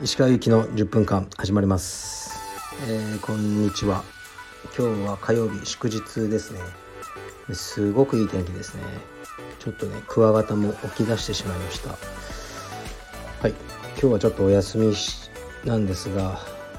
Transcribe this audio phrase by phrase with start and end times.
[0.00, 2.38] 石川由紀の10分間始まります、
[2.88, 4.04] えー、こんにちは。
[4.78, 6.60] 今日は火曜日祝日ですね。
[7.52, 8.84] すごくいい天気ですね。
[9.58, 11.88] ちょっとねクワガタも起き出してしまいました。
[11.90, 11.96] は
[13.48, 13.54] い。
[14.00, 14.94] 今日はちょっとお休み
[15.64, 16.38] なんですが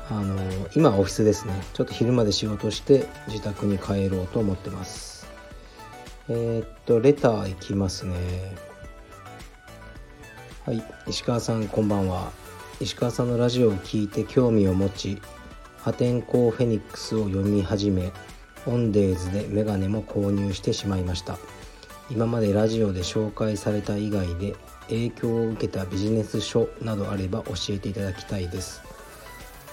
[0.09, 0.37] あの
[0.73, 1.61] 今オフィスですね。
[1.73, 5.18] ちょっと昼まで仕事して自宅に帰ろうと思ってます。
[6.31, 8.15] えー、っとレターいきますね。
[10.63, 10.83] はい。
[11.07, 12.31] 石川さんこんばんは。
[12.79, 15.19] 石川さんのラジオを聞いて興味を持ち
[15.79, 18.11] 破天荒フェニックスを読み始め
[18.67, 21.39] オンデーズでメガネも購入してしまいました。
[22.11, 24.55] 今までラジオで紹介された以外で
[24.89, 28.83] 影響を受けたビジネス書などあれば教えていただきたいです。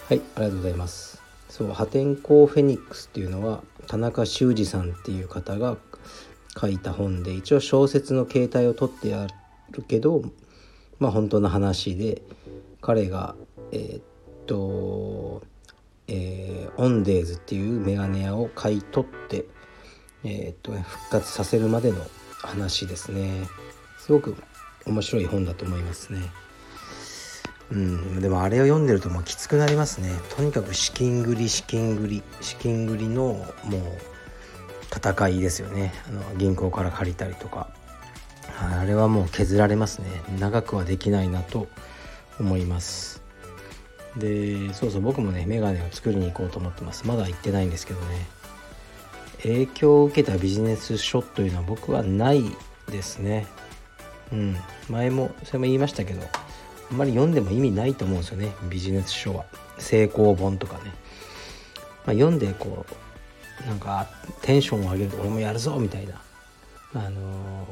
[0.08, 0.22] はい。
[0.36, 1.22] ありがとうございます。
[1.50, 5.76] そう破天荒フェニックスっていうのは田中修二さんっていう方が
[6.58, 9.26] 書いた本で一応小説の形態をとってあ
[9.70, 10.22] るけど
[10.98, 12.22] まあ本当の話で
[12.80, 13.34] 彼が
[13.72, 14.02] えー、っ
[14.46, 15.42] と
[16.08, 19.44] えー、オンデーズっていうメガネ屋を買い取って、
[20.24, 21.98] えー、っと復活させるまでの
[22.42, 23.48] 話ですね。
[23.98, 24.36] すごく
[24.86, 26.20] 面白い本だと思いますね。
[27.72, 30.12] うんでもあれを読んでるともうきつくなりますね。
[30.36, 33.44] とにかく資金繰り資金繰り資金繰りのも
[33.78, 34.15] う
[34.94, 35.92] 戦いですよね。
[36.08, 37.68] あの銀行から借りたりとか。
[38.58, 40.06] あれはもう削られますね。
[40.38, 41.66] 長くはできないなと
[42.40, 43.22] 思います。
[44.16, 47.06] でそうそう僕もねメガネを作りに行こうと思ってます。
[47.06, 48.26] まだ行ってないんですけどね。
[49.42, 52.44] 影響を受けたビジネス書というのは僕はない
[52.90, 53.46] ですね。
[54.32, 54.56] うん。
[54.88, 56.22] 前もそれも言いましたけど
[56.90, 58.54] あんまり読んでも意味ないと思うんですよね。
[58.70, 59.44] ビジネス書は。
[59.78, 60.84] 成功本とかね、
[62.06, 63.05] まあ、読んでこう
[63.64, 64.08] なんか
[64.42, 66.20] テンションを上げると俺もやるぞみたいな。
[66.94, 67.66] あの、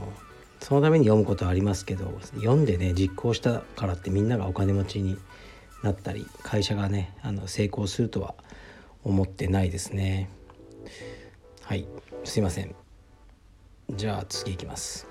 [0.64, 5.18] そのために読むことはありますけど読んでね実行したからってみんながお金持ちに
[5.82, 8.34] なったり会社がねあの成功するとは
[9.02, 10.30] 思ってないですね。
[11.60, 11.86] はい。
[12.24, 12.74] すいません。
[13.90, 15.06] じゃあ次いきます。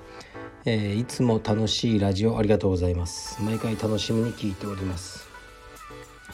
[0.65, 3.39] えー、いつも楽しいラジオありがとうございます。
[3.43, 5.32] 毎回楽しみに聞いております。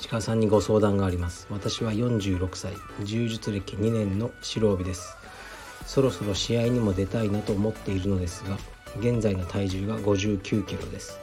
[0.08, 1.48] 鹿さんにご相談があります。
[1.50, 2.74] 私は46歳。
[3.04, 5.18] 柔術歴2年の白帯です。
[5.86, 8.58] そろそろ試合にも出たいなと思っているのですが
[9.00, 11.20] 現在の体重が59キロです。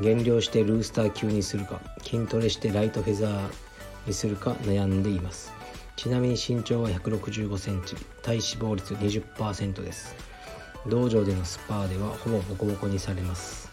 [0.00, 3.50] 減量してルースター級にするか筋トレしてライトフェザー
[4.06, 5.52] にするか悩んでいます。
[5.96, 10.14] ちなみに身長は165センチ体脂肪率20%です。
[10.86, 13.70] 道場でのスパーではほぼボコボコにされます。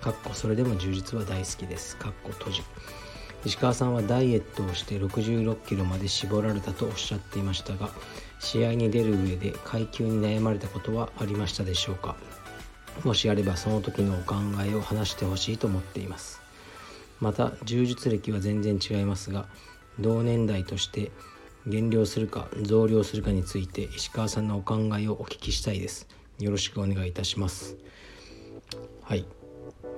[0.00, 1.96] かっこそれでも充実は大好きです。
[1.96, 2.62] かっこ閉じ。
[3.44, 7.90] 石川さんはダイエットをして66キロまで絞られたとおっしゃっていましたが
[8.38, 12.16] 試合に出る上で階級に悩まれたことはありましたでしょうか？
[13.04, 14.34] もしあればその時のお考
[14.66, 16.40] えを話してほしいと思っています。
[17.20, 19.46] また柔術歴は全然違いますが
[19.98, 21.10] 同年代として
[21.66, 26.08] 減量するか増量するかについて石川さんのお考えをお聞きしたいです。
[26.38, 27.76] よろしくお願いいたします。
[29.02, 29.26] はい。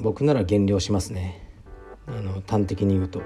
[0.00, 1.51] 僕なら減量しますね。
[2.06, 3.22] あの端的に言うと。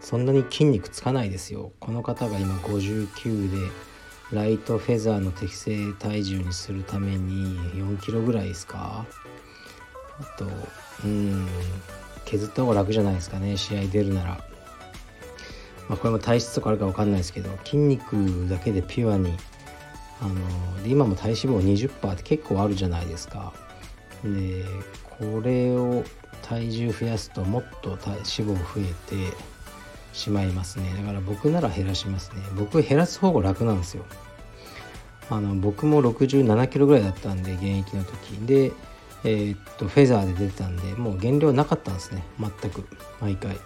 [0.00, 1.72] そんなに筋肉つかないですよ。
[1.80, 3.72] この方が今59で
[4.32, 9.04] ライトフェザーの適正体重にするために4キロぐらいですか？
[10.20, 10.46] あと
[11.04, 11.46] うん
[12.24, 13.56] 削った方が楽じゃないですかね。
[13.56, 14.44] 試合出るなら。
[15.88, 19.36] まあこれも体質とかあるか分かんないですけど筋肉だけでピュアに
[20.20, 23.52] あので今も体脂肪20%って結構あるじゃないですか。
[24.22, 24.64] で
[25.18, 26.04] これを
[26.48, 29.36] 体重増やすともっと体脂肪増えて
[30.12, 30.92] しまいますね。
[30.96, 32.42] だから僕なら減らしますね。
[32.56, 34.04] 僕減らす方が楽なんですよ。
[35.30, 38.30] あの僕も67キロぐらいだったんで現役の時。
[38.46, 38.72] で
[39.24, 42.24] えー、っとフェザーで出てたんでもう減量なかったんですね。
[42.40, 42.84] 全く。
[43.20, 43.58] 毎回。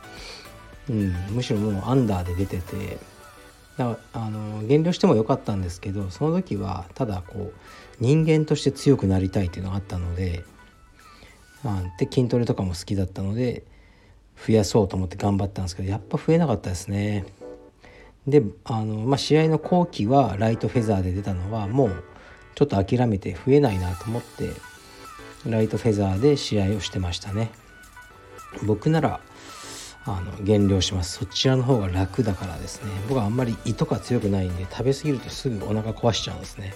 [0.91, 1.13] うん。
[1.31, 2.99] むしろもうアンダーで出てて。
[3.77, 7.59] だからあの減量してもよかったんですけどその時はただこう
[8.01, 10.45] 人間として強くなりたいっていうのがあったので
[11.65, 13.65] あで筋トレとかも好きだったので
[14.47, 17.25] 増やそうと思って頑張ったんですけどやっぱ増えなかったですね。
[18.27, 22.05] であの、まあ、試合の後期はライトフェザーで出たのはもう
[22.55, 24.51] ちょっと諦めて増えないなと思って
[25.45, 27.51] ライトフェザーで試合をしてましたね。
[28.65, 29.21] 僕なら
[30.05, 36.75] あの減量しますそちらの方が楽だからですね僕はあんまり胃とか強くないんで食べ過ぎるとすぐお腹壊しちゃうんですね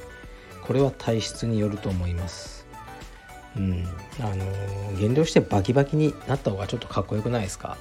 [0.62, 2.55] これは体質によると思います
[3.56, 3.86] うん。
[4.20, 7.76] あの減量してバキバキになった方がちょっとかっこよくないですか？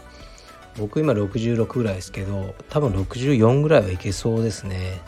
[0.77, 4.99] 僕今66ぐらいですけど多分64ぐらいはいけそうですね。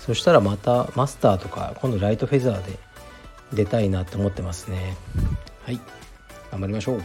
[0.00, 2.78] そしたらまたマスターとか今度ライトフェザーで
[3.52, 4.96] 出たいなと思ってますね。
[5.64, 5.80] はい。
[6.50, 7.02] 頑張りましょう。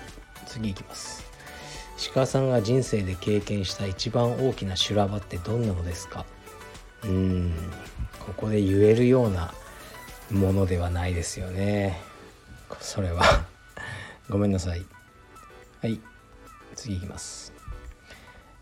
[0.48, 1.26] 次いきます。
[1.98, 6.26] 石川さんが人生で経験した一番大きな修羅場ってどんなのですか？
[7.04, 7.54] うん。
[8.20, 9.54] ここで言えるような
[10.31, 12.02] ものではないですよね。
[12.80, 13.46] それは。
[14.30, 14.86] ごめんなさい。
[15.82, 16.00] はい。
[16.76, 17.54] 次いきます。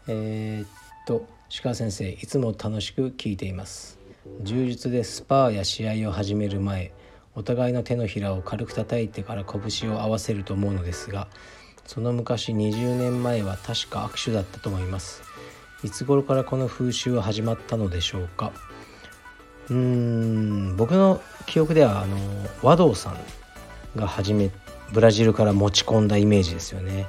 [0.07, 0.69] えー、っ
[1.05, 1.27] と
[1.61, 3.99] 鹿先生いつも楽しく聞いています。
[4.41, 6.93] 充実でスパーや試合を始める前
[7.35, 11.27] お互いの手のひらを軽く叩いてから拳を合わせると思うのですが
[11.85, 15.21] その昔20年前は確か握手だったと思います。
[15.83, 18.53] いつ頃からこの風習は始まったのでしょうか。
[19.69, 22.17] うーん僕の記憶ではあの
[22.61, 23.17] 和道さん
[23.95, 24.49] が初め
[24.91, 27.07] ブラジルから持ち込んだイメージですよね。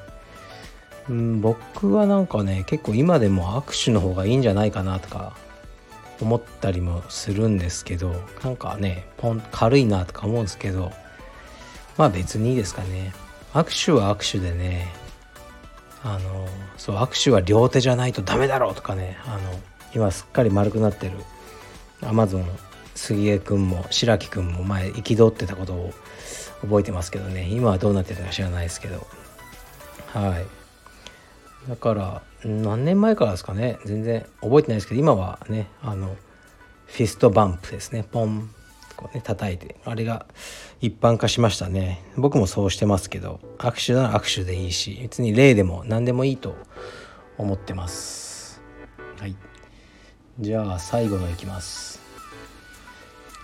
[1.08, 5.36] うん僕はなんかね結構今でも握手の方がいいんじゃないかなとか
[6.20, 10.92] 思ったりもするんですけどなんかねポン軽いなとか思うんですけど
[11.98, 13.12] まあ別にいいですかね。
[13.52, 14.92] 握手は握手でね
[16.02, 19.60] あのそう握手は両手じゃないとダメだろうとかねあの
[19.94, 21.12] 今すっかり丸くなってる
[22.02, 22.46] アマゾン
[22.94, 25.92] 杉江君も白木君も前憤ってたことを
[26.62, 27.48] 覚えてますけどね。
[27.50, 29.06] 今はどうなってたか知らないですけど。
[30.12, 30.46] はい。
[31.68, 33.78] だから何年前からですかね。
[33.84, 36.16] 全然覚えてないですけど今はねあの
[36.86, 38.04] フィストバンプですね。
[38.04, 38.50] ポン
[38.96, 40.26] こうね叩いてあれが
[40.80, 42.04] 一般化しましたね。
[42.16, 46.54] 僕もそうしてますけど握手なら握手でいいし別に礼でも何でもいいと
[47.38, 48.62] 思ってます。
[49.18, 49.34] はい。
[50.38, 52.03] じゃあ最後のいきます。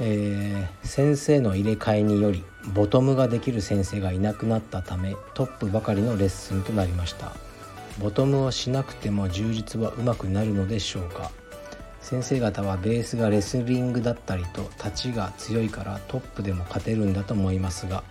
[0.00, 2.42] えー、先生の入れ替えにより
[2.72, 7.32] ボトムができる先生がいなくなったためトップばかりのレッスンとなりました。
[7.98, 11.30] ボトムをしなくても柔術はうまくなるのでしょうか？
[12.00, 18.02] 先生方はベースがレスリングだったりと立ちが強いからトップでも勝てるんだと思いますが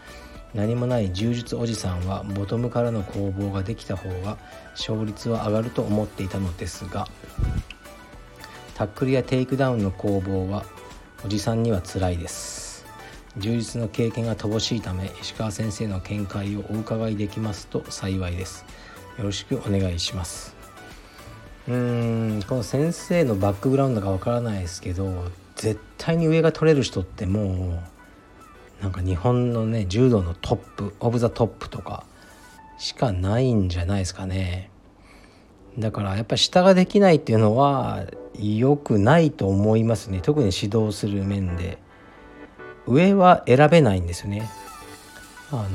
[0.53, 4.37] 何もない柔術おじさんはボトムからの攻防ができた方が
[4.71, 7.07] 勝率は上がると思っていたのですが
[8.75, 10.65] タックルやテイクダウンの攻防は
[11.25, 12.85] おじさんには辛いです。
[13.37, 18.65] 柔術の経験が乏しいため石川先生の見解をお伺いできますと幸いです。
[19.17, 20.55] よろしくお願いします。
[21.67, 25.25] うーんこの先生のバックグラウンドがわからないですけど
[25.57, 27.81] 絶対に上が取れる人っても
[28.79, 32.05] うなんか日本のね柔道の top of the top とか
[32.77, 34.71] しかないんじゃないですかね。
[35.77, 38.05] だからやっぱ下ができないっていうのは
[38.39, 40.21] 良くないと思いますね。
[40.21, 41.77] 特に指導する面で。
[42.87, 44.49] 上は選べないんですよね。
[45.51, 45.67] あの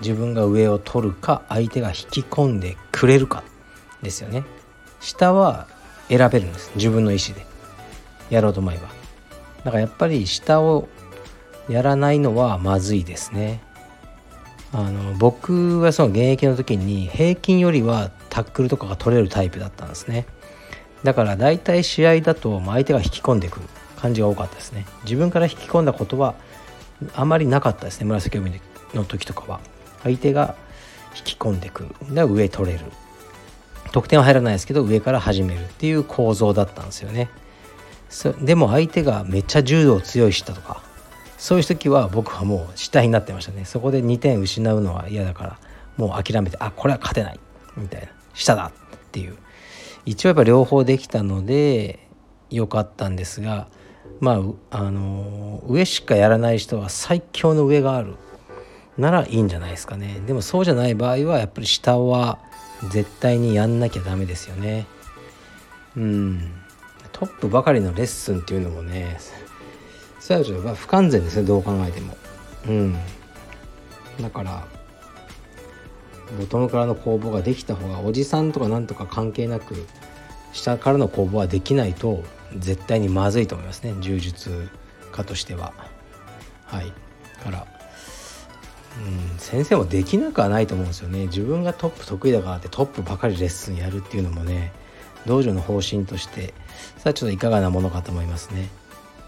[0.00, 3.44] 自分が上を取るか相手が引き込んでくれるか
[4.02, 4.44] ですよね。
[5.00, 5.68] 下は
[6.08, 6.72] 選べるんです。
[6.74, 7.46] 自分の意思で。
[8.30, 8.88] やろうと思えば。
[9.64, 10.88] だからやっぱり下を
[11.68, 13.62] やらないのはまずいですね。
[14.72, 20.26] あの僕はその現役の時に平均よりはタックルとかが取れるタイプだったんですね。
[21.04, 23.60] だから大体試合だと相手が引き込んでく
[23.96, 24.86] 感じが多かったですね。
[25.04, 26.34] 自分から引き込んだことは
[27.14, 28.60] あまりなかったですね紫帯
[28.94, 29.60] の時とかは。
[30.02, 30.54] 相手が
[31.16, 32.14] 引き込んでくる。
[32.14, 32.84] で上取れる。
[33.92, 37.30] 得点は入らないですけど上から始めるっていう構造だったんですよね。
[38.40, 40.82] でも相手がめっちゃ柔道強い人とか
[41.38, 43.64] そういう時は僕はもう下になってましたね。
[43.64, 45.58] そこで2点失うのは嫌だから
[45.96, 47.40] もう諦めてあこれは勝てない。
[47.76, 48.08] みたいな。
[48.34, 49.36] 下だっていう。
[50.06, 52.08] 一応やっぱ両方できたので
[52.50, 53.68] 良かったんですが
[54.20, 58.14] まああの上しかやらない人は最強の上がある。
[58.96, 60.22] ならいいんじゃないですかね。
[60.26, 62.38] でもそうじゃない場合はやっぱり下は
[62.90, 64.86] 絶対にやんなきゃダメですよね。
[65.96, 66.52] うん。
[67.12, 69.18] トップばかりのレッスンっていうのもね
[70.20, 72.16] それはちょっと不完全ですねどう考えても。
[72.68, 72.96] うん。
[74.20, 74.66] だから
[76.38, 79.86] ボトムからの攻防ができた方がおじさんとかなんとか関係なく
[80.52, 82.24] 下からの攻防はできないと
[82.58, 83.94] 絶対にまずいと思いますね。
[84.00, 84.68] 柔術
[85.12, 85.72] 家としては。
[86.64, 86.92] はい。
[87.46, 87.66] から
[88.98, 91.26] うん先生もできなくはないと思うんですよね。
[91.26, 94.72] 自分がトップ得意だからってトップばかりレッスンやるっていうのもね
[95.26, 96.54] 道場の方針として
[96.96, 98.68] さあちょっといかがなものかと思いますね。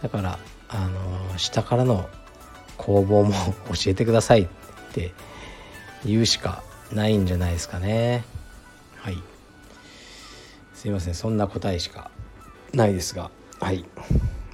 [0.02, 0.38] だから
[0.68, 2.08] あの下からの
[2.76, 3.32] 攻防も
[3.74, 4.48] 教えてくださいっ
[4.92, 5.12] て
[6.04, 8.24] 言うしかないんじゃないですかね。
[8.96, 9.22] はい。
[10.74, 12.10] すいませんそんな答えしか
[12.72, 13.30] ないですが。
[13.60, 13.84] はい。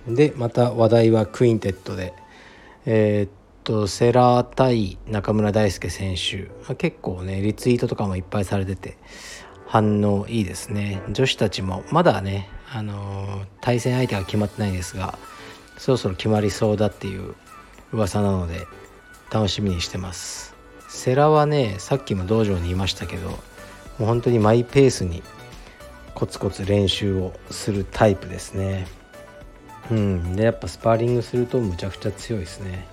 [0.06, 2.14] でまた話題はクインテットで。
[2.86, 3.30] えー、っ
[3.64, 6.50] とセラー対中村大輔選手。
[6.74, 8.98] 結構ねリツイートとかもいっぱいされてて
[9.66, 11.02] 反応いいですね。
[11.10, 15.16] 女子たちもまだねあの対戦相手が決まってないですが
[15.78, 17.36] そろそろ決まりそうだっていう
[17.92, 18.66] 噂なので
[19.30, 20.53] 楽しみにしてます
[20.94, 23.36] 世良はねさっきも道場にいましたけども
[24.00, 25.22] う本当にマイペースに
[26.14, 28.86] コツコツ練習をするタイプですね。
[29.90, 30.36] うん。
[30.36, 32.86] でやっぱスパーリングするとむちゃくちゃ強いですね、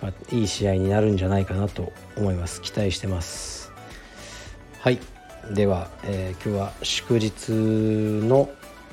[0.00, 2.62] まあ、いい試合になるんじゃないかなと思います。
[2.62, 3.72] 期待してます。
[4.78, 4.98] はい。
[5.52, 8.48] では、えー、今日は祝日の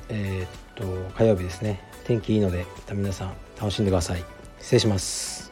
[0.08, 1.80] えー、っと火曜日ですね。
[2.04, 4.24] 天気いいので皆さん楽しんでください。
[4.60, 5.47] 失礼します。